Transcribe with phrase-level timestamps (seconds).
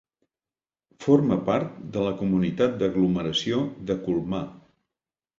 [1.03, 3.59] Forma part de la Comunitat d'Aglomeració
[3.91, 4.41] de Colmar.